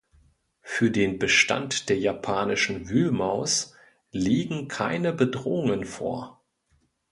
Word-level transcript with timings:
Für 0.63 0.89
den 0.89 1.19
Bestand 1.19 1.87
der 1.89 1.99
Japanischen 1.99 2.89
Wühlmaus 2.89 3.75
liegen 4.11 4.67
keine 4.67 5.13
Bedrohungen 5.13 5.85
vor. 5.85 6.41